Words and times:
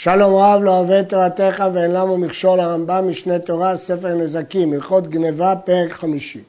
שלום 0.00 0.34
רב 0.34 0.62
לא 0.62 0.78
אוהב 0.78 1.02
תורתך 1.02 1.64
ואין 1.74 1.90
למה 1.90 2.16
מכשול 2.16 2.60
הרמב"ם 2.60 3.08
משנה 3.08 3.38
תורה, 3.38 3.76
ספר 3.76 4.14
נזקים, 4.14 4.72
הלכות 4.72 5.10
גניבה, 5.10 5.54
פרק 5.64 5.92
חמישי. 5.92 6.42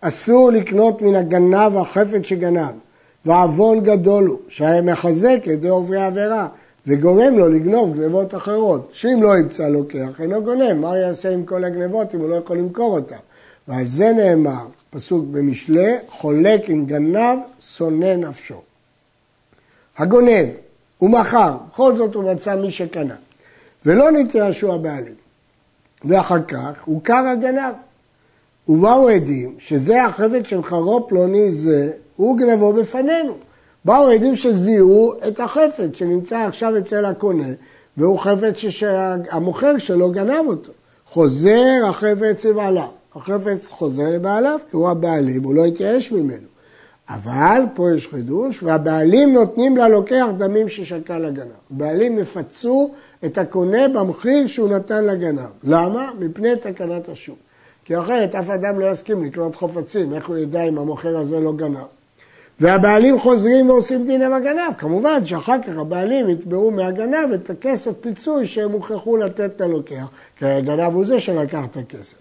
אסור 0.00 0.50
לקנות 0.50 1.02
מן 1.02 1.14
הגנב 1.14 1.76
החפץ 1.76 2.22
שגנב, 2.22 2.74
ועוון 3.24 3.80
גדול 3.80 4.26
הוא, 4.26 4.38
שהיה 4.48 4.82
מחזק 4.82 5.40
ידי 5.46 5.68
עוברי 5.68 6.02
עבירה, 6.02 6.48
וגורם 6.86 7.38
לו 7.38 7.48
לגנוב 7.48 7.96
גנבות 7.96 8.34
אחרות. 8.34 8.90
שאם 8.92 9.22
לא 9.22 9.38
ימצא 9.38 9.68
לוקח, 9.68 10.20
אינו 10.20 10.42
גונב, 10.42 10.72
מה 10.72 10.98
יעשה 10.98 11.30
עם 11.30 11.44
כל 11.44 11.64
הגנבות 11.64 12.14
אם 12.14 12.20
הוא 12.20 12.28
לא 12.28 12.34
יכול 12.34 12.56
למכור 12.56 12.94
אותן? 12.94 13.16
ועל 13.68 13.86
זה 13.86 14.12
נאמר, 14.12 14.66
פסוק 14.90 15.24
במשלי, 15.30 15.94
חולק 16.08 16.68
עם 16.68 16.86
גנב, 16.86 17.38
שונא 17.76 18.16
נפשו. 18.16 18.60
הגונב 19.98 20.48
הוא 21.00 21.10
מכר, 21.10 21.56
בכל 21.72 21.96
זאת 21.96 22.14
הוא 22.14 22.24
מצא 22.24 22.56
מי 22.56 22.70
שקנה. 22.70 23.14
ולא 23.86 24.10
נתרשו 24.10 24.72
הבעלים. 24.72 25.14
ואחר 26.04 26.42
כך 26.42 26.82
הוכר 26.84 27.26
הגנב. 27.32 27.74
ובאו 28.68 29.08
עדים 29.08 29.54
שזה 29.58 30.04
החפץ 30.04 30.46
של 30.46 30.62
חרו 30.62 31.08
פלוני 31.08 31.52
זה, 31.52 31.92
הוא 32.16 32.38
גנבו 32.38 32.72
בפנינו. 32.72 33.34
באו 33.84 34.08
עדים 34.08 34.36
שזיהו 34.36 35.12
את 35.28 35.40
החפץ 35.40 35.90
שנמצא 35.94 36.38
עכשיו 36.38 36.78
אצל 36.78 37.04
הקונה, 37.04 37.48
והוא 37.96 38.18
חפץ 38.18 38.56
שהמוכר 38.56 39.78
שלו 39.78 40.10
גנב 40.10 40.46
אותו. 40.46 40.72
חוזר 41.06 41.86
החפץ 41.88 42.44
לבעליו. 42.44 42.88
החפץ 43.14 43.70
חוזר 43.70 44.08
לבעליו, 44.08 44.60
כי 44.70 44.76
הוא 44.76 44.90
הבעלים, 44.90 45.42
הוא 45.44 45.54
לא 45.54 45.64
התייאש 45.64 46.12
ממנו. 46.12 46.46
אבל 47.14 47.62
פה 47.74 47.88
יש 47.96 48.06
חידוש, 48.06 48.62
והבעלים 48.62 49.32
נותנים 49.32 49.76
ללוקח 49.76 50.26
דמים 50.36 50.68
ששקל 50.68 51.24
הגנב. 51.24 51.46
הבעלים 51.70 52.18
יפצו 52.18 52.90
את 53.24 53.38
הקונה 53.38 53.88
במחיר 53.88 54.46
שהוא 54.46 54.68
נתן 54.68 55.04
לגנב. 55.04 55.48
למה? 55.64 56.10
מפני 56.18 56.56
תקנת 56.56 57.08
השוק. 57.08 57.38
כי 57.84 57.98
אחרת 57.98 58.34
אף 58.34 58.50
אדם 58.50 58.80
לא 58.80 58.86
יסכים 58.86 59.24
לקנות 59.24 59.56
חופצים, 59.56 60.14
איך 60.14 60.28
הוא 60.28 60.36
ידע 60.36 60.62
אם 60.62 60.78
המוכר 60.78 61.16
הזה 61.16 61.40
לא 61.40 61.52
גנב? 61.52 61.84
והבעלים 62.60 63.20
חוזרים 63.20 63.70
ועושים 63.70 64.06
דין 64.06 64.22
עם 64.22 64.32
הגנב. 64.32 64.72
כמובן 64.78 65.24
שאחר 65.24 65.62
כך 65.62 65.78
הבעלים 65.78 66.28
יתבעו 66.28 66.70
מהגנב 66.70 67.32
את 67.34 67.50
הכסף 67.50 67.92
פיצוי 68.00 68.46
שהם 68.46 68.70
הוכרחו 68.70 69.16
לתת 69.16 69.60
ללוקח, 69.60 70.08
כי 70.38 70.46
הגנב 70.46 70.94
הוא 70.94 71.06
זה 71.06 71.20
שלקח 71.20 71.64
את 71.70 71.76
הכסף. 71.76 72.16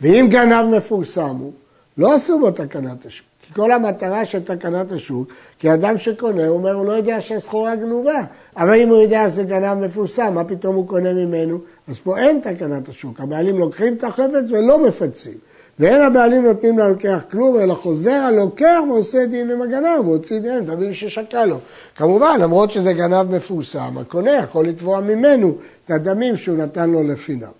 ואם 0.00 0.26
גנב 0.30 0.76
מפורסם 0.76 1.36
הוא, 1.36 1.52
לא 1.98 2.14
עשו 2.14 2.38
בו 2.38 2.50
תקנת 2.50 3.06
השוק. 3.06 3.29
כי 3.50 3.54
כל 3.54 3.72
המטרה 3.72 4.24
של 4.24 4.42
תקנת 4.42 4.92
השוק, 4.92 5.28
כי 5.58 5.74
אדם 5.74 5.98
שקונה, 5.98 6.46
הוא 6.46 6.56
אומר, 6.56 6.72
הוא 6.72 6.86
לא 6.86 6.92
יודע 6.92 7.20
שהסחורה 7.20 7.76
גנובה. 7.76 8.24
אבל 8.56 8.80
אם 8.80 8.88
הוא 8.88 9.02
יודע 9.02 9.30
שזה 9.30 9.42
גנב 9.42 9.74
מפורסם, 9.74 10.34
מה 10.34 10.44
פתאום 10.44 10.76
הוא 10.76 10.88
קונה 10.88 11.12
ממנו? 11.12 11.58
אז 11.88 11.98
פה 11.98 12.18
אין 12.18 12.40
תקנת 12.40 12.88
השוק. 12.88 13.20
הבעלים 13.20 13.58
לוקחים 13.58 13.94
את 13.94 14.04
החפץ 14.04 14.50
ולא 14.50 14.86
מפצים. 14.86 15.34
ואין 15.78 16.00
הבעלים 16.00 16.44
נותנים 16.44 16.78
ללוקח 16.78 17.24
כלום, 17.30 17.60
אלא 17.60 17.74
חוזר 17.74 18.10
הלוקח 18.10 18.78
ועושה 18.88 19.26
דין 19.26 19.50
עם 19.50 19.62
הגנב, 19.62 19.98
הוא 19.98 20.12
הוציא 20.12 20.38
דין, 20.38 20.64
דברים 20.64 20.94
ששקע 20.94 21.46
לו. 21.46 21.58
כמובן, 21.96 22.36
למרות 22.40 22.70
שזה 22.70 22.92
גנב 22.92 23.36
מפורסם, 23.36 23.98
הקונה 23.98 24.30
יכול 24.30 24.66
לתבוע 24.66 25.00
ממנו 25.00 25.54
את 25.84 25.90
הדמים 25.90 26.36
שהוא 26.36 26.56
נתן 26.56 26.90
לו 26.90 27.02
לחינם. 27.02 27.50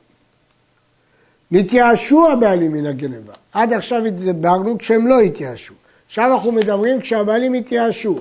נתייאשו 1.51 2.29
הבעלים 2.29 2.73
מן 2.73 2.87
הגנבה. 2.87 3.33
עד 3.53 3.73
עכשיו 3.73 4.03
דיברנו 4.11 4.79
כשהם 4.79 5.07
לא 5.07 5.21
התייאשו. 5.21 5.75
עכשיו 6.11 6.33
אנחנו 6.33 6.53
מדברים 6.53 7.01
כשהבעלים 7.01 7.55
התייאשו. 7.55 8.19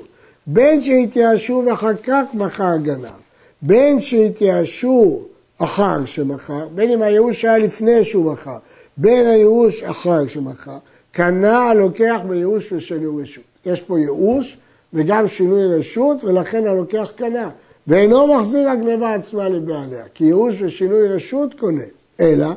בין 0.47 0.81
שהתייאשו 0.81 1.63
ואחר 1.65 1.95
כך 2.03 2.23
מכר 2.33 2.77
גנב, 2.83 3.05
בין 3.61 3.99
שהתייאשו 3.99 5.23
אחר 5.57 6.05
שמכר, 6.05 6.67
בין 6.75 6.91
אם 6.91 7.01
הייאוש 7.01 7.45
היה 7.45 7.57
לפני 7.57 8.03
שהוא 8.03 8.31
מכר, 8.31 8.57
בין 8.97 9.27
הייאוש 9.27 9.83
אחר 9.83 10.27
שמכר, 10.27 10.77
קנה 11.11 11.57
הלוקח 11.57 12.19
בייאוש 12.27 12.71
ושינוי 12.71 13.23
רשות. 13.23 13.43
יש 13.65 13.81
פה 13.81 13.99
ייאוש 13.99 14.57
וגם 14.93 15.27
שינוי 15.27 15.65
רשות 15.65 16.23
ולכן 16.23 16.67
הלוקח 16.67 17.11
קנה. 17.15 17.49
ואינו 17.87 18.27
מחזיר 18.27 18.69
הגנבה 18.69 19.13
עצמה 19.13 19.49
לבעליה, 19.49 20.03
כי 20.13 20.23
ייאוש 20.23 20.55
ושינוי 20.61 21.07
רשות 21.07 21.53
קונה, 21.59 21.83
אלא 22.19 22.47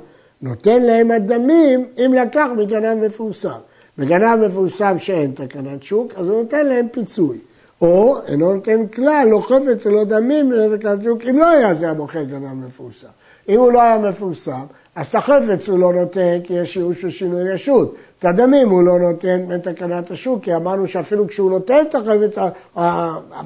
נותן 0.43 0.82
להם 0.82 1.10
הדמים 1.10 1.87
אם 1.99 2.12
לקח 2.12 2.47
מגנב 2.56 3.04
מפורסם. 3.04 3.59
בגנב 3.98 4.47
מפורסם 4.47 4.98
שאין 4.98 5.32
תקנת 5.34 5.82
שוק, 5.82 6.12
אז 6.16 6.28
הוא 6.28 6.42
נותן 6.42 6.66
להם 6.66 6.86
פיצוי. 6.92 7.38
או 7.80 8.16
אינו 8.26 8.54
נותן 8.54 8.86
כלל, 8.86 9.28
לא 9.30 9.41
חפץ 9.41 9.86
ולא 9.86 10.04
דמים 10.04 10.53
לתקנת 10.53 11.04
שוק, 11.04 11.22
אם 11.30 11.38
לא 11.38 11.48
היה 11.48 11.75
זה 11.75 11.91
המוכר 11.91 12.22
גנב 12.22 12.54
מפורסם. 12.54 13.06
אם 13.48 13.58
הוא 13.58 13.72
לא 13.72 13.82
היה 13.82 13.98
מפורסם, 13.98 14.64
אז 14.94 15.06
את 15.06 15.14
החפץ 15.14 15.69
הוא 15.69 15.78
לא 15.78 15.92
נותן 15.92 16.38
כי 16.44 16.54
יש 16.54 16.76
ייאוש 16.76 17.04
ושינוי 17.04 17.52
רשות. 17.52 17.94
את 18.19 18.25
הדמים 18.25 18.69
הוא 18.69 18.82
לא 18.82 18.98
נותן 18.98 19.48
בתקנת 19.48 20.10
השוק, 20.10 20.44
כי 20.44 20.54
אמרנו 20.54 20.86
שאפילו 20.86 21.28
כשהוא 21.28 21.50
נותן 21.50 21.84
את 21.91 21.94
החפץ, 21.94 22.38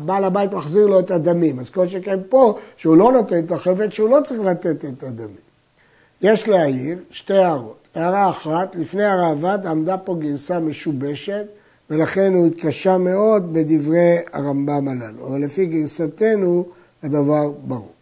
בעל 0.04 0.24
הבית 0.24 0.52
מחזיר 0.52 0.86
לו 0.86 1.00
את 1.00 1.10
הדמים. 1.10 1.60
אז 1.60 1.70
כל 1.70 1.86
שכן 1.86 2.18
פה, 2.28 2.58
שהוא 2.76 2.96
לא 2.96 3.12
נותן 3.12 3.44
את 3.44 3.52
החפץ, 3.52 3.90
שהוא 3.90 4.10
לא 4.10 4.18
צריך 4.24 4.40
לתת 4.40 4.84
את 4.84 5.02
הדמים. 5.02 5.46
יש 6.22 6.48
להעיר 6.48 6.98
שתי 7.10 7.36
הערות. 7.36 7.85
הערה 7.96 8.30
אחת, 8.30 8.76
לפני 8.76 9.04
הראב"ד 9.04 9.66
עמדה 9.66 9.98
פה 9.98 10.16
גרסה 10.18 10.58
משובשת, 10.58 11.44
ולכן 11.90 12.34
הוא 12.34 12.46
התקשה 12.46 12.98
מאוד 12.98 13.54
בדברי 13.54 14.16
הרמב"ם 14.32 14.88
הללו. 14.88 15.26
אבל 15.26 15.44
לפי 15.44 15.66
גרסתנו 15.66 16.64
הדבר 17.02 17.50
ברור. 17.66 17.92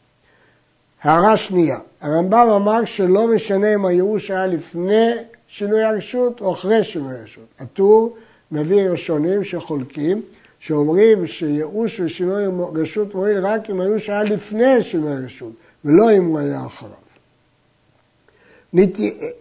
הערה 1.03 1.37
שנייה, 1.37 1.79
הרמב"ם 2.01 2.49
אמר 2.57 2.85
שלא 2.85 3.29
משנה 3.35 3.75
אם 3.75 3.87
הייאוש 3.87 4.31
היה 4.31 4.47
לפני 4.47 5.11
שינוי 5.49 5.83
הרשות 5.83 6.41
או 6.41 6.53
אחרי 6.53 6.85
שינוי 6.85 7.19
הרשות. 7.19 7.45
הטור 7.59 8.17
מביא 8.53 8.89
ראשונים 8.89 9.45
שחולקים, 9.45 10.23
שאומרים 10.59 11.27
שייאוש 11.27 12.01
ושינוי 12.01 12.45
רשות 12.75 13.15
מועיל 13.15 13.47
רק 13.47 13.71
אם 13.71 13.81
הייאוש 13.81 14.11
היה 14.11 14.23
לפני 14.23 14.83
שינוי 14.83 15.13
הרשות, 15.13 15.53
ולא 15.85 16.17
אם 16.17 16.25
הוא 16.25 16.39
היה 16.39 16.67
אחריו. 16.67 17.04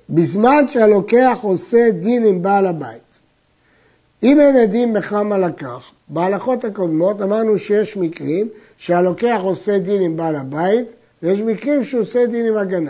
בזמן 0.10 0.68
שהלוקח 0.68 1.38
עושה 1.42 1.92
דין 1.92 2.26
עם 2.26 2.42
בעל 2.42 2.68
הבית. 2.68 3.20
אם 4.24 4.40
אין 4.40 4.56
עדים 4.56 4.94
בכמה 4.94 5.38
לקח, 5.38 5.92
בהלכות 6.08 6.66
הקודמות 6.66 7.22
אמרנו 7.22 7.58
שיש 7.58 7.98
מקרים 7.98 8.48
שהלוקח 8.78 9.40
עושה 9.44 9.80
דין 9.80 10.02
עם 10.02 10.18
בעל 10.18 10.36
הבית, 10.36 10.86
ויש 11.24 11.40
מקרים 11.40 11.84
שהוא 11.84 12.02
עושה 12.02 12.26
דין 12.26 12.46
עם 12.46 12.58
הגנב. 12.58 12.90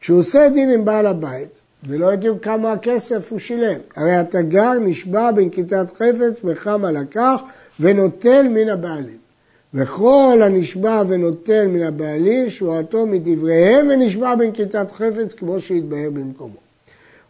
כשהוא 0.00 0.18
עושה 0.18 0.48
דין 0.48 0.70
עם 0.70 0.84
בעל 0.84 1.06
הבית, 1.06 1.60
ולא 1.84 2.06
יודעים 2.06 2.38
כמה 2.38 2.72
הכסף 2.72 3.30
הוא 3.30 3.38
שילם, 3.38 3.78
הרי 3.96 4.16
התגר 4.16 4.72
נשבע 4.72 5.30
בנקיטת 5.32 5.86
חפץ 5.92 6.40
בכמה 6.44 6.92
לקח 6.92 7.40
ונוטל 7.80 8.48
מן 8.48 8.68
הבעלים. 8.68 9.29
וכל 9.74 10.40
הנשבע 10.44 11.02
ונוטל 11.08 11.66
מן 11.66 11.82
הבעלים, 11.82 12.50
שבועתו 12.50 13.06
מדבריהם 13.06 13.88
ונשבע 13.90 14.34
בנקיטת 14.34 14.92
חפץ 14.92 15.34
כמו 15.34 15.60
שהתבהר 15.60 16.10
במקומו. 16.10 16.56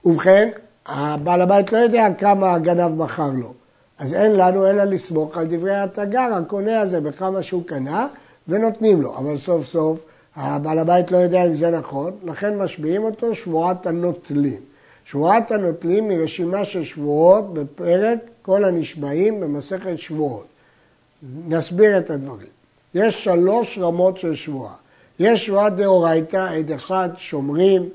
ובכן, 0.05 0.49
הבעל 0.87 1.41
הבית 1.41 1.73
לא 1.73 1.79
יודע 1.79 2.07
כמה 2.19 2.55
הגנב 2.55 2.95
מכר 2.95 3.31
לו, 3.35 3.53
אז 3.99 4.15
אין 4.15 4.33
לנו 4.33 4.67
אלא 4.67 4.85
לסמוך 4.85 5.39
על 5.39 5.47
דברי 5.47 5.77
התגר, 5.77 6.31
הקונה 6.35 6.81
הזה, 6.81 7.01
בכמה 7.01 7.43
שהוא 7.43 7.63
קנה, 7.67 8.09
ונותנים 8.49 9.03
לו. 9.03 9.17
אבל 9.19 9.37
סוף 9.37 9.67
סוף, 9.67 10.05
הבעל 10.37 10.79
הבית 10.79 11.11
לא 11.11 11.17
יודע 11.17 11.47
אם 11.47 11.57
זה 11.57 11.71
נכון, 11.71 12.13
לכן 12.25 12.59
משביעים 12.59 13.05
אותו 13.05 13.35
שבועת 13.35 13.87
הנוטלים. 13.87 14.61
שבועת 15.05 15.53
הנוטלים 15.53 16.11
היא 16.11 16.19
רשימה 16.19 16.65
של 16.65 16.85
שבועות 16.85 17.55
בפרק 17.55 18.19
כל 18.43 18.65
הנשבעים 18.65 19.41
במסכת 19.41 19.99
שבועות. 19.99 20.50
נסביר 21.49 21.99
את 21.99 22.11
הדברים. 22.11 22.49
יש 22.95 23.25
שלוש 23.25 23.79
רמות 23.79 24.19
של 24.19 24.35
שבועה. 24.35 24.75
יש 25.19 25.47
שבועה 25.47 25.71
דאורייתא, 25.71 26.37
עד 26.37 26.73
אחד 26.73 27.09
שומרים 27.17 27.89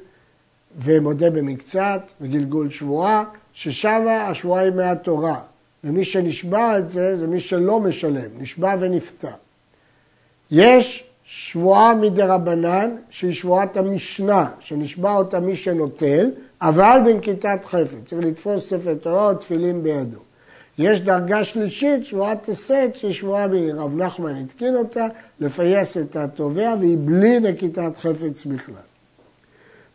ומודה 0.77 1.30
במקצת 1.30 2.01
וגלגול 2.22 2.69
שבועה, 2.69 3.24
ששם 3.54 4.07
השבועה 4.07 4.62
היא 4.62 4.72
מהתורה. 4.72 5.39
ומי 5.83 6.06
שנשבע 6.06 6.77
את 6.77 6.92
זה, 6.92 7.18
זה 7.18 7.27
מי 7.27 7.39
שלא 7.39 7.80
משלם, 7.80 8.30
נשבע 8.38 8.75
ונפטר. 8.80 9.33
יש 10.51 11.04
שבועה 11.25 11.95
מדרבנן, 11.95 12.95
שהיא 13.10 13.33
שבועת 13.33 13.77
המשנה, 13.77 14.50
שנשבע 14.60 15.12
אותה 15.12 15.39
מי 15.39 15.56
שנוטל, 15.56 16.30
אבל 16.62 17.00
בנקיטת 17.06 17.66
חפץ. 17.66 18.10
צריך 18.10 18.25
לתפוס 18.25 18.69
ספר 18.69 18.94
תורה 18.94 19.30
או 19.30 19.36
תפילין 19.36 19.83
בידו. 19.83 20.19
יש 20.77 21.01
דרגה 21.01 21.44
שלישית, 21.44 22.06
שבועת 22.06 22.50
הסת, 22.50 22.89
שהיא 22.94 23.13
שבועה 23.13 23.48
רב 23.74 24.01
נחמן 24.01 24.36
התקין 24.36 24.75
אותה, 24.75 25.07
לפייס 25.39 25.98
את 25.98 26.16
התובע, 26.16 26.74
והיא 26.80 26.98
בלי 27.06 27.39
נקיטת 27.39 27.92
חפץ 27.98 28.45
בכלל. 28.45 28.75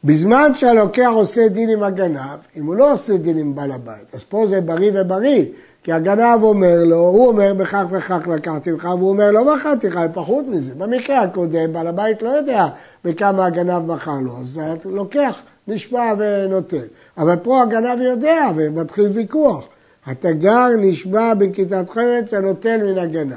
בזמן 0.05 0.55
שהלוקח 0.55 1.11
עושה 1.15 1.49
דין 1.49 1.71
עם 1.71 1.83
הגנב, 1.83 2.39
אם 2.57 2.67
הוא 2.67 2.75
לא 2.75 2.93
עושה 2.93 3.17
דין 3.17 3.39
עם 3.39 3.55
בעל 3.55 3.73
הבית, 3.73 4.15
אז 4.15 4.25
פה 4.25 4.47
זה 4.47 4.61
בריא 4.61 4.91
ובריא, 4.95 5.45
כי 5.83 5.93
הגנב 5.93 6.43
אומר 6.43 6.85
לו, 6.85 6.97
הוא 6.97 7.29
אומר 7.29 7.55
בכך 7.55 7.85
וכך 7.91 8.29
לקחתי 8.29 8.71
ממך, 8.71 8.85
והוא 8.85 9.09
אומר 9.09 9.31
לא 9.31 9.55
מכרתי 9.55 9.87
לך, 9.87 10.01
פחות 10.15 10.45
מזה. 10.49 10.73
במקרה 10.75 11.23
הקודם, 11.23 11.73
בעל 11.73 11.87
הבית 11.87 12.23
לא 12.23 12.29
יודע 12.29 12.67
בכמה 13.05 13.47
הגנב 13.47 13.93
מכר 13.93 14.19
לו, 14.23 14.33
אז 14.41 14.61
לוקח, 14.85 15.43
נשבע 15.69 16.13
ונותן. 16.19 16.77
אבל 17.19 17.37
פה 17.37 17.63
הגנב 17.63 18.01
יודע 18.01 18.49
ומתחיל 18.57 19.09
ויכוח. 19.09 19.69
התגר 20.07 20.69
נשבע 20.79 21.35
בכיתת 21.35 21.91
חרץ 21.91 22.35
הנוטל 22.35 22.77
מן 22.77 22.99
הגנב. 22.99 23.35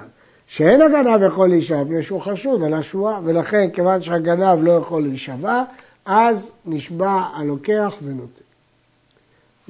שאין 0.48 0.82
הגנב 0.82 1.22
יכול 1.28 1.50
להישבע, 1.50 1.84
מפני 1.84 2.04
שהוא 2.04 2.22
חשוד 2.22 2.64
על 2.64 2.74
השבועה, 2.74 3.20
ולכן 3.24 3.70
כיוון 3.74 4.02
שהגנב 4.02 4.64
לא 4.64 4.72
יכול 4.72 5.04
להישבע, 5.04 5.64
אז 6.06 6.52
נשבע 6.66 7.24
הלוקח 7.36 7.96
ונותן. 8.04 8.44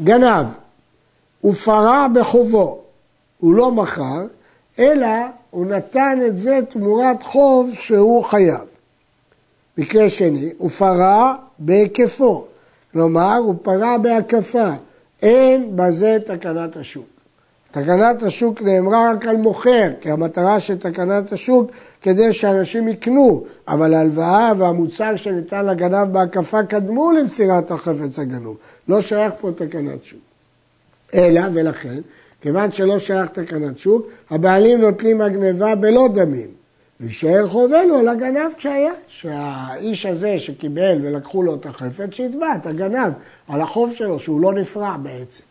גנב, 0.03 0.45
הוא 1.41 1.53
פרע 1.53 2.07
בחובו, 2.13 2.81
הוא 3.39 3.53
לא 3.53 3.71
מכר, 3.71 4.25
אלא 4.79 5.07
הוא 5.49 5.65
נתן 5.65 6.19
את 6.27 6.37
זה 6.37 6.59
תמורת 6.69 7.23
חוב 7.23 7.71
שהוא 7.73 8.23
חייב. 8.23 8.61
מקרה 9.77 10.09
שני, 10.09 10.53
הוא 10.57 10.69
פרע 10.69 11.35
בהיקפו, 11.59 12.45
כלומר 12.91 13.35
הוא 13.35 13.55
פרע 13.61 13.97
בהקפה, 13.97 14.69
אין 15.23 15.71
בזה 15.75 16.17
תקנת 16.25 16.77
השוק. 16.77 17.05
תקנת 17.71 18.23
השוק 18.23 18.61
נאמרה 18.61 19.11
רק 19.11 19.25
על 19.25 19.37
מוכר, 19.37 19.89
כי 20.01 20.11
המטרה 20.11 20.59
של 20.59 20.77
תקנת 20.77 21.31
השוק 21.31 21.71
כדי 22.01 22.33
שאנשים 22.33 22.87
יקנו, 22.87 23.45
אבל 23.67 23.93
ההלוואה 23.93 24.51
והמוצר 24.57 25.15
שניתן 25.15 25.65
לגנב 25.65 26.13
בהקפה 26.13 26.63
קדמו 26.63 27.11
למסירת 27.11 27.71
החפץ 27.71 28.19
הגנוב. 28.19 28.57
לא 28.87 29.01
שייך 29.01 29.33
פה 29.41 29.51
תקנת 29.51 30.03
שוק. 30.05 30.19
אלא, 31.13 31.41
ולכן, 31.53 31.99
כיוון 32.41 32.71
שלא 32.71 32.99
שייך 32.99 33.29
תקנת 33.29 33.77
שוק, 33.77 34.07
הבעלים 34.29 34.81
נוטלים 34.81 35.21
הגניבה 35.21 35.75
בלא 35.75 36.07
דמים. 36.13 36.62
ויישאר 37.03 37.47
חובנו 37.47 37.97
על 37.97 38.07
הגנב 38.07 38.53
כשהיה, 38.57 38.93
שהאיש 39.07 40.05
הזה 40.05 40.39
שקיבל 40.39 40.97
ולקחו 41.01 41.43
לו 41.43 41.55
את 41.55 41.65
החפץ, 41.65 42.11
שיתבע 42.11 42.55
את 42.55 42.65
הגנב 42.65 43.13
על 43.47 43.61
החוב 43.61 43.93
שלו, 43.93 44.19
שהוא 44.19 44.41
לא 44.41 44.53
נפרע 44.53 44.97
בעצם. 44.97 45.43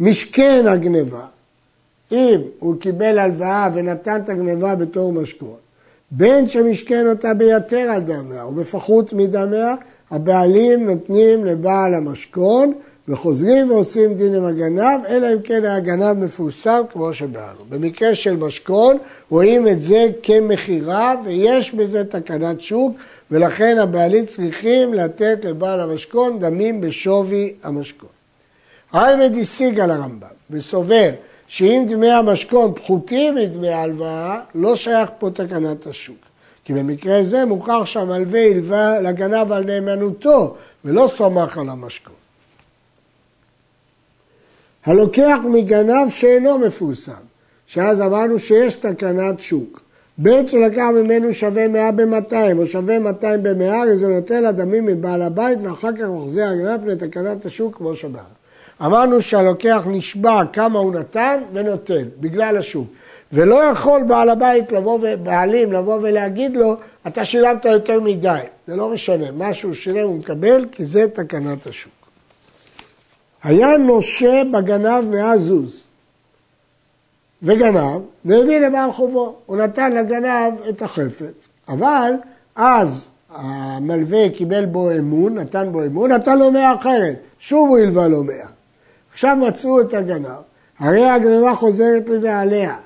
משכן 0.00 0.64
הגניבה, 0.68 1.26
אם 2.12 2.40
הוא 2.58 2.80
קיבל 2.80 3.18
הלוואה 3.18 3.68
ונתן 3.74 4.20
את 4.24 4.28
הגניבה 4.28 4.74
בתור 4.74 5.12
משכון, 5.12 5.56
בין 6.10 6.48
שמשכן 6.48 7.06
אותה 7.06 7.34
ביתר 7.34 7.90
על 7.90 8.02
דמיה 8.02 8.42
או 8.42 8.52
בפחות 8.52 9.12
מדמיה, 9.12 9.74
הבעלים 10.10 10.90
נותנים 10.90 11.44
לבעל 11.44 11.94
המשכון 11.94 12.72
וחוזרים 13.08 13.70
ועושים 13.70 14.14
דין 14.14 14.34
עם 14.34 14.44
הגנב, 14.44 15.04
אלא 15.08 15.26
אם 15.32 15.42
כן 15.44 15.64
הגנב 15.64 16.24
מפורסם 16.24 16.82
כמו 16.92 17.14
שבאנו. 17.14 17.58
במקרה 17.68 18.14
של 18.14 18.36
משכון 18.36 18.98
רואים 19.30 19.68
את 19.68 19.82
זה 19.82 20.06
כמכירה 20.22 21.14
ויש 21.24 21.74
בזה 21.74 22.04
תקנת 22.04 22.60
שוק 22.60 22.96
ולכן 23.30 23.78
הבעלים 23.78 24.26
צריכים 24.26 24.94
לתת 24.94 25.38
לבעל 25.44 25.80
המשכון 25.80 26.38
דמים 26.38 26.80
בשווי 26.80 27.54
המשכון. 27.62 28.08
הרייבד 28.92 29.38
השיג 29.38 29.80
על 29.80 29.90
הרמב"ם 29.90 30.26
וסובר 30.50 31.10
שאם 31.48 31.84
דמי 31.88 32.10
המשכון 32.10 32.74
פחותים 32.74 33.34
מדמי 33.34 33.68
ההלוואה, 33.68 34.40
לא 34.54 34.76
שייך 34.76 35.10
פה 35.18 35.30
תקנת 35.30 35.86
השוק. 35.86 36.16
כי 36.64 36.72
במקרה 36.72 37.22
זה 37.22 37.44
מוכר 37.44 37.84
שהמלווה 37.84 38.46
הלווה 38.46 39.00
לגנב 39.00 39.52
על 39.52 39.64
נאמנותו 39.64 40.56
ולא 40.84 41.08
סמך 41.08 41.58
על 41.58 41.68
המשכון. 41.68 42.27
הלוקח 44.88 45.38
מגנב 45.44 46.08
שאינו 46.08 46.58
מפורסם, 46.58 47.12
שאז 47.66 48.00
אמרנו 48.00 48.38
שיש 48.38 48.74
תקנת 48.74 49.40
שוק. 49.40 49.80
בית 50.18 50.48
שלקח 50.48 50.86
ממנו 50.94 51.34
שווה 51.34 51.68
100 51.68 51.90
ב-200 51.90 52.58
או 52.58 52.66
שווה 52.66 52.98
200 52.98 53.42
ב-100, 53.42 53.64
הרי 53.64 53.96
זה 53.96 54.08
נותן 54.08 54.42
לדמים 54.42 54.86
מבעל 54.86 55.22
הבית 55.22 55.58
ואחר 55.62 55.92
כך 55.92 56.04
מחזיר 56.04 56.44
הגנב 56.44 56.86
לתקנת 56.86 57.46
השוק 57.46 57.76
כמו 57.76 57.96
שבא. 57.96 58.22
אמרנו 58.84 59.22
שהלוקח 59.22 59.82
נשבע 59.86 60.42
כמה 60.52 60.78
הוא 60.78 60.94
נתן 60.94 61.40
ונותן, 61.52 62.04
בגלל 62.20 62.56
השוק. 62.56 62.86
ולא 63.32 63.64
יכול 63.64 64.02
בעל 64.02 64.28
הבית 64.28 64.72
לבוא, 64.72 65.00
בעלים 65.22 65.72
לבוא 65.72 65.98
ולהגיד 66.02 66.56
לו, 66.56 66.76
אתה 67.06 67.24
שילמת 67.24 67.64
יותר 67.64 68.00
מדי. 68.00 68.38
זה 68.66 68.76
לא 68.76 68.90
משנה, 68.90 69.30
מה 69.30 69.54
שהוא 69.54 69.74
שילם 69.74 70.08
הוא 70.08 70.18
מקבל, 70.18 70.64
כי 70.72 70.84
זה 70.84 71.06
תקנת 71.14 71.66
השוק. 71.66 71.97
היה 73.42 73.76
נושה 73.76 74.42
בגנב 74.52 75.04
מאה 75.10 75.38
זוז, 75.38 75.80
וגנב, 77.42 78.00
והביא 78.24 78.58
לבעל 78.58 78.92
חובו. 78.92 79.36
הוא 79.46 79.56
נתן 79.56 79.92
לגנב 79.92 80.52
את 80.68 80.82
החפץ, 80.82 81.48
אבל 81.68 82.12
אז 82.56 83.08
המלווה 83.30 84.30
קיבל 84.30 84.66
בו 84.66 84.90
אמון, 84.90 85.38
נתן 85.38 85.72
בו 85.72 85.84
אמון, 85.84 86.12
נתן 86.12 86.38
לו 86.38 86.52
מאה 86.52 86.74
אחרת, 86.74 87.16
שוב 87.38 87.68
הוא 87.68 87.78
הלווה 87.78 88.08
לו 88.08 88.24
מאה. 88.24 88.46
עכשיו 89.12 89.36
מצאו 89.36 89.80
את 89.80 89.94
הגנב, 89.94 90.28
הרי 90.78 91.04
הגנבה 91.08 91.54
חוזרת 91.54 92.08
לבעליה, 92.08 92.76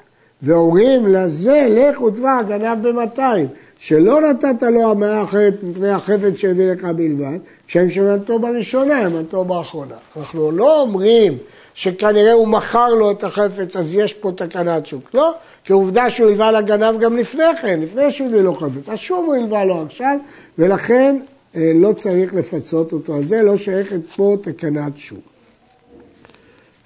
ואומרים 0.42 1.06
לזה, 1.06 1.66
לך 1.70 2.00
ותבע 2.00 2.38
הגנב 2.38 2.88
במאתיים, 2.88 3.48
שלא 3.84 4.20
נתת 4.20 4.62
לו 4.62 4.90
המאה 4.90 5.24
אחרת 5.24 5.54
מפני 5.62 5.90
החפץ 5.90 6.36
שהביא 6.36 6.72
לך 6.72 6.84
בלבד, 6.84 7.38
כשהם 7.66 7.88
שמנתו 7.88 8.38
בראשונה, 8.38 8.98
המנתו 8.98 9.44
באחרונה. 9.44 9.94
אנחנו 10.16 10.50
לא 10.50 10.80
אומרים 10.80 11.38
שכנראה 11.74 12.32
הוא 12.32 12.48
מכר 12.48 12.88
לו 12.88 13.10
את 13.10 13.24
החפץ, 13.24 13.76
אז 13.76 13.94
יש 13.94 14.14
פה 14.14 14.32
תקנת 14.36 14.86
שוק. 14.86 15.10
לא, 15.14 15.34
כי 15.64 15.72
עובדה 15.72 16.10
שהוא 16.10 16.26
הלווה 16.28 16.50
לגנב 16.50 17.00
גם 17.00 17.16
לפני 17.16 17.44
כן, 17.62 17.80
לפני 17.80 18.12
שהוא 18.12 18.28
הביא 18.28 18.40
לו 18.40 18.54
חפץ. 18.54 18.88
אז 18.88 18.98
שוב 18.98 19.26
הוא 19.26 19.34
הלווה 19.34 19.64
לו 19.64 19.82
עכשיו, 19.82 20.16
ולכן 20.58 21.20
אה, 21.56 21.72
לא 21.74 21.92
צריך 21.92 22.34
לפצות 22.34 22.92
אותו 22.92 23.14
על 23.14 23.26
זה, 23.26 23.42
לא 23.42 23.56
שייכת 23.56 24.00
פה 24.16 24.36
תקנת 24.42 24.96
שוק. 24.96 25.24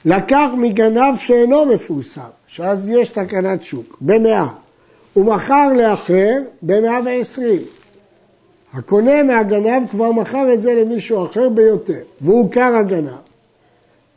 לקח 0.05 0.49
מגנב 0.57 1.17
שאינו 1.19 1.67
מפורסם, 1.67 2.21
שאז 2.49 2.89
יש 2.89 3.09
תקנת 3.09 3.63
שוק, 3.63 3.99
במאה. 4.01 4.66
הוא 5.17 5.25
מכר 5.25 5.73
לאחר 5.73 6.39
במאה 6.63 7.01
ועשרים. 7.05 7.63
הקונה 8.73 9.23
מהגנב 9.23 9.89
כבר 9.91 10.13
מכר 10.13 10.53
את 10.55 10.63
זה 10.63 10.75
למישהו 10.75 11.27
אחר 11.27 11.49
ביותר, 11.49 12.01
והוא 12.21 12.51
קר 12.51 12.75
הגנב. 12.77 13.11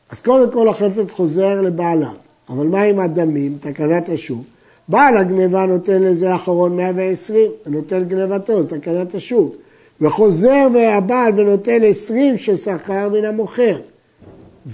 אז 0.09 0.19
קודם 0.19 0.51
כל 0.51 0.67
החפץ 0.67 1.11
חוזר 1.11 1.61
לבעליו, 1.61 2.15
אבל 2.49 2.67
מה 2.67 2.81
עם 2.81 2.99
הדמים, 2.99 3.57
תקנת 3.59 4.09
השוק? 4.09 4.43
בעל 4.87 5.17
הגניבה 5.17 5.65
נותן 5.65 6.01
לזה 6.01 6.35
אחרון 6.35 6.75
120, 6.75 7.51
ונותן 7.65 8.03
גניבתו, 8.03 8.63
תקנת 8.63 9.15
השוק. 9.15 9.55
וחוזר 10.01 10.67
הבעל 10.97 11.39
ונותן 11.39 11.83
20 11.83 12.37
ששכר 12.37 13.09
מן 13.09 13.25
המוכר. 13.25 13.79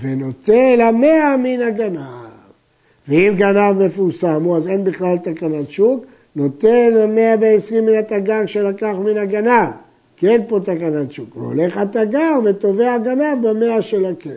ונוטל 0.01 0.81
המאה 0.81 1.37
מן 1.37 1.61
הגנב. 1.61 2.25
ואם 3.07 3.33
גנב 3.37 3.85
מפורסם 3.85 4.43
הוא, 4.43 4.57
אז 4.57 4.67
אין 4.67 4.83
בכלל 4.83 5.17
תקנת 5.17 5.71
שוק, 5.71 6.05
נותן 6.35 6.91
המאה 7.03 7.35
ועשרים 7.41 7.85
מן 7.85 7.95
התגר 7.95 8.45
שלקח 8.45 8.95
מן 9.03 9.17
הגנב, 9.17 9.69
כי 10.17 10.29
אין 10.29 10.41
פה 10.47 10.59
תקנת 10.59 11.11
שוק. 11.11 11.37
והולך 11.37 11.77
התגר 11.77 12.33
ותובע 12.43 12.93
הגנב 12.93 13.47
במאה 13.47 13.81
של 13.81 14.05
הקרן. 14.05 14.33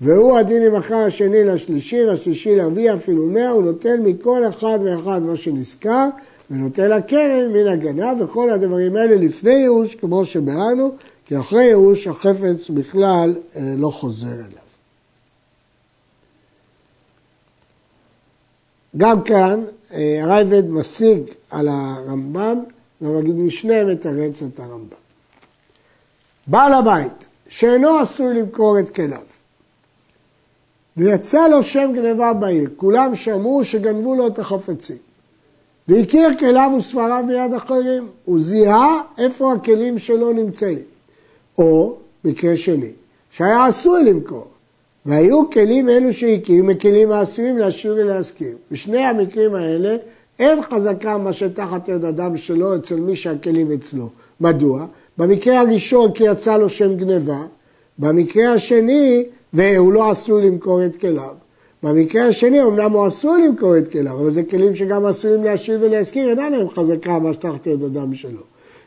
והוא 0.00 0.36
הדין 0.36 0.74
אחר 0.74 0.96
השני 0.96 1.44
לשלישי, 1.44 2.04
והשלישי 2.04 2.56
להביא 2.56 2.94
אפילו 2.94 3.26
מאה, 3.26 3.50
הוא 3.50 3.62
נותן 3.62 4.02
מכל 4.02 4.48
אחד 4.48 4.78
ואחד 4.84 5.22
מה 5.22 5.36
שנזכר, 5.36 6.08
ונותן 6.50 6.90
לקרן 6.90 7.52
מן 7.52 7.66
הגנב, 7.66 8.20
וכל 8.20 8.50
הדברים 8.50 8.96
האלה 8.96 9.14
לפני 9.14 9.52
ייאוש, 9.52 9.94
כמו 9.94 10.24
שביארנו, 10.24 10.90
כי 11.26 11.38
אחרי 11.38 11.64
ייאוש 11.64 12.06
החפץ 12.06 12.70
בכלל 12.70 13.34
אה, 13.56 13.62
לא 13.76 13.88
חוזר 13.88 14.34
אליו. 14.34 14.65
גם 18.96 19.22
כאן 19.22 19.64
אה, 19.92 20.18
הרייבד 20.22 20.70
משיג 20.70 21.18
על 21.50 21.68
הרמב"ם, 21.68 22.58
ומגיד 23.00 23.34
משנה 23.34 23.84
מתרץ 23.84 24.42
את 24.42 24.60
הרמב"ם. 24.60 24.96
בעל 26.46 26.74
הבית 26.74 27.26
שאינו 27.48 27.98
עשוי 27.98 28.34
למכור 28.34 28.78
את 28.78 28.94
כליו 28.94 29.22
ויצא 30.96 31.48
לו 31.48 31.62
שם 31.62 31.92
גניבה 31.94 32.32
בעיר, 32.32 32.70
כולם 32.76 33.14
שמעו 33.14 33.64
שגנבו 33.64 34.14
לו 34.14 34.26
את 34.26 34.38
החפצים 34.38 34.96
והכיר 35.88 36.28
כליו 36.38 36.70
וספריו 36.78 37.24
מיד 37.26 37.54
אחרים, 37.54 38.08
הוא 38.24 38.40
זיהה 38.40 39.02
איפה 39.18 39.52
הכלים 39.52 39.98
שלו 39.98 40.32
נמצאים. 40.32 40.82
או, 41.58 41.96
מקרה 42.24 42.56
שני, 42.56 42.90
שהיה 43.30 43.66
עשוי 43.66 44.04
למכור, 44.04 44.48
והיו 45.06 45.50
כלים 45.50 45.88
אלו 45.88 46.12
שהקים 46.12 46.66
מכלים 46.66 47.10
העשויים 47.10 47.58
להשאיר 47.58 47.94
ולהזכיר. 47.94 48.56
בשני 48.70 48.98
המקרים 48.98 49.54
האלה 49.54 49.96
אין 50.38 50.62
חזקה 50.62 51.18
מה 51.18 51.32
שתחת 51.32 51.88
יד 51.88 52.04
אדם 52.04 52.36
שלו 52.36 52.76
אצל 52.76 52.96
מי 52.96 53.16
שהכלים 53.16 53.72
אצלו. 53.72 54.08
מדוע? 54.40 54.86
במקרה 55.18 55.60
הראשון 55.60 56.12
כי 56.12 56.24
יצא 56.24 56.56
לו 56.56 56.68
שם 56.68 56.96
גניבה, 56.96 57.42
במקרה 57.98 58.52
השני 58.52 59.24
והוא 59.52 59.92
לא 59.92 60.10
עשוי 60.10 60.46
למכור 60.46 60.84
את 60.84 60.96
כליו. 60.96 61.34
במקרה 61.82 62.26
השני, 62.26 62.62
אמנם 62.62 62.92
הוא 62.92 63.08
אסור 63.08 63.36
למכור 63.36 63.78
את 63.78 63.92
כליו, 63.92 64.20
אבל 64.20 64.30
זה 64.30 64.42
כלים 64.42 64.74
שגם 64.74 65.04
עשויים 65.04 65.44
להשיב 65.44 65.80
ולהזכיר, 65.82 66.28
אין 66.28 66.38
עליהם 66.38 66.68
חזקה 66.68 67.18
מה 67.18 67.32
שתחתי 67.32 67.74
את 67.74 67.82
אדם 67.82 68.14
שלו. 68.14 68.40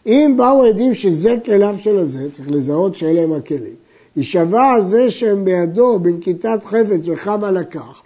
אם 0.06 0.34
באו 0.38 0.66
עדים 0.66 0.94
שזה 0.94 1.36
כליו 1.46 1.76
של 1.78 2.00
הזה, 2.00 2.32
צריך 2.32 2.52
לזהות 2.52 2.96
שאלה 2.96 3.22
הם 3.22 3.34
הכלים. 3.34 3.89
יישבע 4.16 4.82
זה 4.82 5.10
שהם 5.10 5.46
בידו 5.46 6.00
בנקיטת 6.00 6.64
חפץ 6.64 7.02
וכמה 7.06 7.52
לקח, 7.52 8.02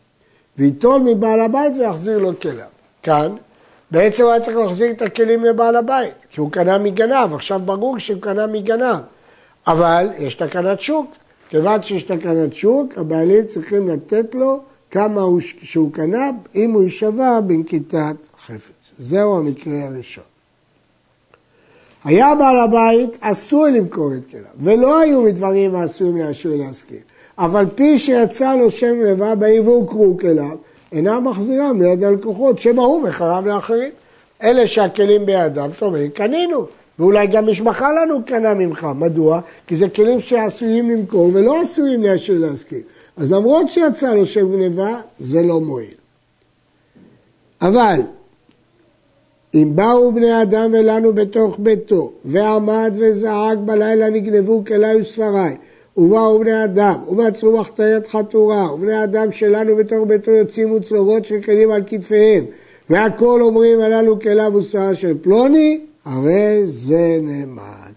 ויטול 0.57 1.01
מבעל 1.01 1.39
הבית 1.39 1.73
ויחזיר 1.79 2.17
לו 2.17 2.39
כליו. 2.39 2.65
כאן, 3.03 3.35
בעצם 3.91 4.27
היה 4.27 4.39
צריך 4.39 4.57
להחזיר 4.57 4.91
את 4.91 5.01
הכלים 5.01 5.45
לבעל 5.45 5.75
הבית, 5.75 6.13
כי 6.29 6.39
הוא 6.39 6.51
קנה 6.51 6.77
מגנב, 6.77 7.33
עכשיו 7.33 7.59
ברור 7.65 7.99
שהוא 7.99 8.21
קנה 8.21 8.47
מגנב. 8.47 8.99
אבל 9.67 10.09
יש 10.17 10.35
תקנת 10.35 10.81
שוק, 10.81 11.11
כיוון 11.49 11.83
שיש 11.83 12.03
תקנת 12.03 12.53
שוק, 12.53 12.97
הבעלים 12.97 13.45
צריכים 13.47 13.89
לתת 13.89 14.35
לו 14.35 14.61
כמה 14.91 15.21
הוא, 15.21 15.39
שהוא 15.39 15.93
קנה, 15.93 16.29
אם 16.55 16.71
הוא 16.71 16.83
יישבע 16.83 17.39
בנקיטת 17.39 18.15
חפץ. 18.45 18.91
זהו 18.99 19.37
המקרה 19.37 19.73
הראשון. 19.87 20.32
היה 22.03 22.35
בעל 22.35 22.57
הבית 22.57 23.17
עשוי 23.21 23.71
למכור 23.71 24.13
את 24.13 24.31
כליו, 24.31 24.43
ולא 24.59 24.99
היו 24.99 25.21
מדברים 25.21 25.75
העשויים 25.75 26.17
להשאיר 26.17 26.55
להשכיר. 26.55 26.99
אבל 27.37 27.65
פי 27.75 27.99
שיצא 27.99 28.55
לו 28.55 28.71
שם 28.71 28.99
לבא 28.99 29.35
בעיר 29.35 29.69
והוכרו 29.69 30.17
כליו, 30.17 30.57
אינה 30.91 31.19
מחזירה 31.19 31.73
מיד 31.73 32.03
הלקוחות, 32.03 32.59
שמא 32.59 32.81
הוא 32.81 33.01
מחרם 33.01 33.47
לאחרים. 33.47 33.91
אלה 34.43 34.67
שהכלים 34.67 35.25
בידם, 35.25 35.69
זאת 35.79 35.93
קנינו. 36.13 36.65
ואולי 36.99 37.27
גם 37.27 37.49
משמחה 37.49 37.91
לנו 37.93 38.25
קנה 38.25 38.53
ממך. 38.53 38.87
מדוע? 38.95 39.41
כי 39.67 39.75
זה 39.75 39.89
כלים 39.89 40.19
שעשויים 40.19 40.89
למכור 40.89 41.31
ולא 41.33 41.61
עשויים 41.61 42.03
להשאיר 42.03 42.39
להשכיר. 42.39 42.81
אז 43.17 43.31
למרות 43.31 43.69
שיצא 43.69 44.13
לו 44.13 44.25
שם 44.25 44.51
גניבה, 44.51 44.99
זה 45.19 45.41
לא 45.41 45.59
מועיל. 45.61 45.93
אבל 47.61 47.99
אם 49.55 49.71
באו 49.75 50.11
בני 50.11 50.41
אדם 50.41 50.71
ולנו 50.73 51.13
בתוך 51.13 51.55
ביתו, 51.59 52.11
ועמד 52.25 52.93
וזעק 52.95 53.57
בלילה 53.65 54.09
נגנבו 54.09 54.63
כלי 54.67 55.01
וספריי, 55.01 55.55
ובאו 55.97 56.39
בני 56.39 56.63
אדם, 56.63 56.95
ומצאו 57.07 57.59
מחתרת 57.59 58.07
חתורה, 58.07 58.73
ובני 58.73 59.03
אדם 59.03 59.31
שלנו 59.31 59.75
בתוך 59.75 60.07
ביתו 60.07 60.31
יוצאים 60.31 60.71
וצרורות 60.71 61.25
של 61.25 61.39
על 61.71 61.83
כתפיהם, 61.87 62.45
והכל 62.89 63.41
אומרים 63.41 63.79
הללו 63.79 64.19
כליו 64.19 64.51
וספרה 64.55 64.95
של 64.95 65.17
פלוני, 65.21 65.81
הרי 66.05 66.61
זה 66.63 67.19
נאמן. 67.21 67.91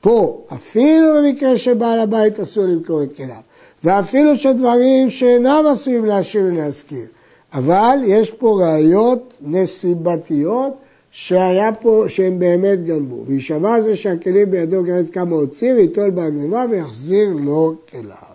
פה, 0.00 0.40
אפילו 0.52 1.06
במקרה 1.18 1.56
שבעל 1.56 2.00
הבית 2.00 2.40
אסור 2.40 2.64
למכור 2.64 3.02
את 3.02 3.16
כליו, 3.16 3.40
ואפילו 3.84 4.36
שדברים 4.36 5.10
שאינם 5.10 5.64
עשויים 5.72 6.04
להשאיר 6.04 6.44
ולהזכיר, 6.44 7.06
אבל 7.54 7.98
יש 8.04 8.30
פה 8.30 8.58
ראיות 8.62 9.32
נסיבתיות 9.40 10.74
שהיה 11.16 11.72
פה, 11.72 12.04
שהם 12.08 12.38
באמת 12.38 12.84
גנבו. 12.84 13.24
ויישבע 13.26 13.80
זה 13.80 13.96
שהכלים 13.96 14.50
בידו 14.50 14.82
גרץ 14.82 15.10
כמה 15.10 15.36
הוציא 15.36 15.74
ויטול 15.74 16.10
בהגנבה 16.10 16.64
ויחזיר 16.70 17.28
לו 17.32 17.74
כליו. 17.90 18.34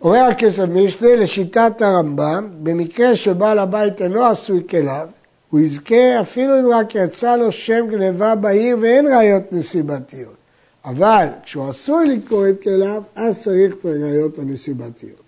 אומר 0.00 0.18
הכסף 0.18 0.64
משנה 0.68 1.16
לשיטת 1.16 1.82
הרמב"ם, 1.82 2.48
במקרה 2.62 3.16
שבעל 3.16 3.58
הבית 3.58 4.02
אינו 4.02 4.24
עשוי 4.24 4.62
כליו, 4.70 5.08
הוא 5.50 5.60
יזכה 5.60 6.20
אפילו 6.20 6.60
אם 6.60 6.66
רק 6.72 6.94
יצא 6.94 7.36
לו 7.36 7.52
שם 7.52 7.86
גניבה 7.90 8.34
בעיר 8.34 8.76
ואין 8.80 9.06
ראיות 9.06 9.52
נסיבתיות. 9.52 10.36
אבל 10.84 11.26
כשהוא 11.44 11.68
עשוי 11.68 12.16
לקרוא 12.16 12.48
את 12.48 12.62
כליו, 12.62 13.02
אז 13.14 13.42
צריך 13.42 13.74
את 13.74 13.84
הראיות 13.84 14.38
הנסיבתיות. 14.38 15.22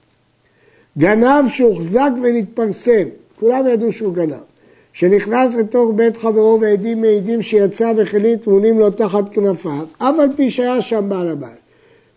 גנב 0.98 1.48
שהוחזק 1.48 2.10
ונתפרסם, 2.22 3.08
כולם 3.40 3.66
ידעו 3.66 3.92
שהוא 3.92 4.14
גנב. 4.14 4.57
שנכנס 4.98 5.54
לתוך 5.54 5.90
בית 5.94 6.16
חברו 6.16 6.58
ועדים 6.60 7.00
מעידים 7.00 7.42
שיצא 7.42 7.92
וכלים 7.96 8.36
טמונים 8.36 8.78
לו 8.78 8.90
תחת 8.90 9.28
כנפיו, 9.28 9.84
אף 9.98 10.18
על 10.18 10.28
פי 10.36 10.50
שהיה 10.50 10.82
שם 10.82 11.04
בעל 11.08 11.28
הבית. 11.28 11.60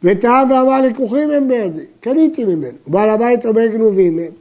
וטעה 0.04 0.44
ואמר 0.50 0.82
לקוחים 0.82 1.32
הם 1.32 1.48
בידי, 1.48 1.86
קניתי 2.00 2.44
ממנו. 2.44 2.78
בעל 2.88 3.10
הבית 3.10 3.46
אומר 3.46 3.68
גנובים 3.68 4.20
הם. 4.20 4.32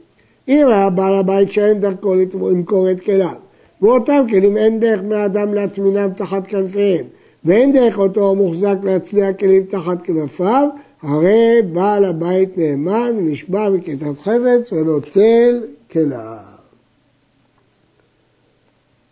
אם 0.47 0.67
היה 0.67 0.89
בעל 0.89 1.15
הבית 1.15 1.51
שאין 1.51 1.79
דרכו 1.79 2.15
למכור 2.15 2.91
את 2.91 3.01
כליו, 3.01 3.35
ואותם 3.81 4.25
כלים 4.29 4.57
אין 4.57 4.79
דרך 4.79 5.01
מהאדם 5.03 5.53
להטמינם 5.53 6.09
תחת 6.17 6.47
כנפיהם, 6.47 7.05
ואין 7.45 7.73
דרך 7.73 7.99
אותו 7.99 8.31
המוחזק 8.31 8.77
להצליח 8.83 9.35
כלים 9.39 9.63
תחת 9.63 10.01
כנפיו, 10.01 10.67
הרי 11.01 11.61
בעל 11.73 12.05
הבית 12.05 12.57
נאמן 12.57 13.11
ונשבע 13.17 13.69
מכיתת 13.69 14.19
חפץ 14.19 14.73
ונוטל 14.73 15.63
כליו. 15.91 16.50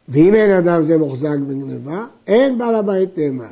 ואם 0.09 0.35
אין 0.35 0.51
אדם 0.51 0.83
זה 0.83 0.97
מוחזק 0.97 1.37
בגניבה, 1.47 2.05
אין 2.27 2.57
בעל 2.57 2.75
הבית 2.75 3.17
נאמן. 3.17 3.45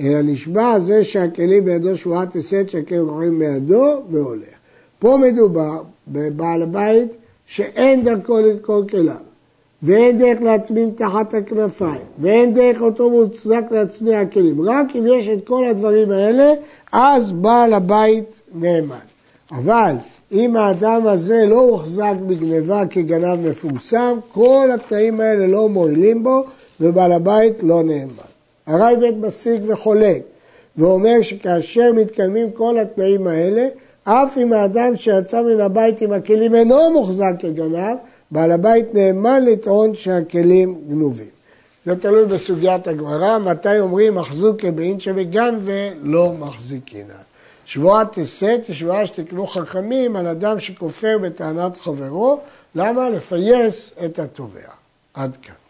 אלא 0.00 0.22
נשבע 0.22 0.78
זה 0.78 1.04
שהכלים 1.04 1.64
בידו 1.64 1.96
שבועת 1.96 2.36
הסת 2.36 2.68
שהכלים 2.68 3.04
מוכרים 3.04 3.38
בידו 3.38 4.02
והולך. 4.10 4.48
פה 4.98 5.16
מדובר 5.16 5.82
בבעל 6.08 6.62
הבית 6.62 7.16
שאין 7.46 8.04
דרכו 8.04 8.40
לקרוא 8.40 8.82
כליו, 8.90 9.14
ואין 9.82 10.18
דרך 10.18 10.40
להטמין 10.42 10.90
תחת 10.96 11.34
הכנפיים, 11.34 12.02
ואין 12.18 12.54
דרך 12.54 12.80
אותו 12.80 13.10
מוצדק 13.10 13.64
להצניע 13.70 14.20
הכלים. 14.20 14.60
רק 14.60 14.96
אם 14.96 15.06
יש 15.06 15.28
את 15.28 15.46
כל 15.46 15.64
הדברים 15.66 16.10
האלה, 16.10 16.52
אז 16.92 17.32
בעל 17.32 17.74
הבית 17.74 18.42
נאמן. 18.54 19.11
אבל 19.52 19.94
אם 20.32 20.56
האדם 20.56 21.06
הזה 21.06 21.46
לא 21.46 21.60
הוחזק 21.60 22.14
בגניבה 22.26 22.82
כגנב 22.90 23.48
מפורסם, 23.48 24.18
כל 24.32 24.68
התנאים 24.74 25.20
האלה 25.20 25.46
לא 25.46 25.68
מועילים 25.68 26.22
בו 26.22 26.44
ובעל 26.80 27.12
הבית 27.12 27.62
לא 27.62 27.82
נאמן. 27.82 28.32
הרייבד 28.66 29.12
מסיק 29.20 29.62
וחולק 29.66 30.22
ואומר 30.76 31.22
שכאשר 31.22 31.92
מתקיימים 31.92 32.50
כל 32.50 32.78
התנאים 32.78 33.26
האלה, 33.26 33.68
אף 34.04 34.38
אם 34.38 34.52
האדם 34.52 34.96
שיצא 34.96 35.42
מן 35.42 35.60
הבית 35.60 36.00
עם 36.00 36.12
הכלים 36.12 36.54
אינו 36.54 36.90
מוחזק 36.90 37.32
כגנב, 37.38 37.96
בעל 38.30 38.52
הבית 38.52 38.94
נאמן 38.94 39.44
לטעון 39.44 39.94
שהכלים 39.94 40.74
גנובים. 40.88 41.26
זה 41.86 41.96
תלוי 41.96 42.24
בסוגיית 42.24 42.86
הגמרא, 42.86 43.38
מתי 43.38 43.80
אומרים 43.80 44.14
מחזוקי 44.14 44.70
באינצ'ה 44.70 45.10
וגן 45.16 45.58
ולא 45.62 46.32
מחזיקינן. 46.38 47.31
שבועת 47.64 48.18
הסת 48.18 48.60
היא 48.68 48.76
שבועה 48.76 49.06
שתקנו 49.06 49.46
חכמים 49.46 50.16
על 50.16 50.26
אדם 50.26 50.60
שכופר 50.60 51.18
בטענת 51.22 51.80
חברו, 51.80 52.40
למה? 52.74 53.10
לפייס 53.10 53.94
את 54.04 54.18
התובע. 54.18 54.70
עד 55.14 55.36
כאן. 55.42 55.61